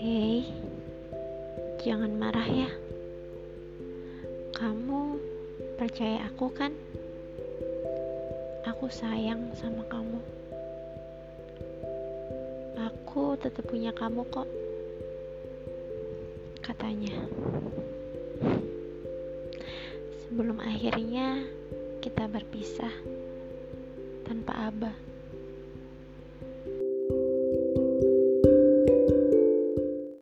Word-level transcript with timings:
Hei, 0.00 0.48
jangan 1.84 2.08
marah 2.16 2.48
ya. 2.48 2.72
Kamu 4.56 5.20
percaya 5.76 6.24
aku 6.24 6.48
kan? 6.56 6.72
Aku 8.64 8.88
sayang 8.88 9.52
sama 9.52 9.84
kamu. 9.92 10.16
Aku 12.80 13.36
tetap 13.44 13.68
punya 13.68 13.92
kamu 13.92 14.24
kok. 14.32 14.48
Katanya. 16.64 17.20
Sebelum 20.24 20.64
akhirnya 20.64 21.44
kita 22.00 22.24
berpisah 22.24 22.94
tanpa 24.24 24.72
abah. 24.72 25.09